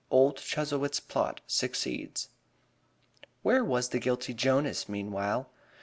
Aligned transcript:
V 0.09 0.15
OLD 0.15 0.37
CHUZZLEWIT'S 0.37 0.99
PLOT 1.01 1.41
SUCCEEDS 1.45 2.29
Where 3.43 3.63
was 3.63 3.89
the 3.89 3.99
guilty 3.99 4.33
Jonas 4.33 4.89
meanwhile? 4.89 5.51